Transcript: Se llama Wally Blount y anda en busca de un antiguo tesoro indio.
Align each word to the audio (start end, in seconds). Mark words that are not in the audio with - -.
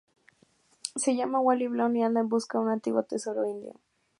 Se 0.95 1.15
llama 1.15 1.41
Wally 1.41 1.67
Blount 1.67 1.95
y 1.97 2.01
anda 2.01 2.21
en 2.21 2.27
busca 2.27 2.57
de 2.57 2.63
un 2.63 2.71
antiguo 2.71 3.03
tesoro 3.03 3.45
indio. 3.45 3.75